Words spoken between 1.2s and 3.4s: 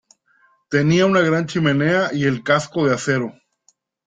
gran chimenea y el casco de acero.